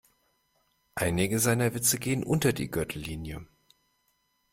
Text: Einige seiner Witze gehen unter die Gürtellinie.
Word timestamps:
Einige 0.95 1.37
seiner 1.37 1.75
Witze 1.75 1.99
gehen 1.99 2.23
unter 2.23 2.53
die 2.53 2.71
Gürtellinie. 2.71 3.45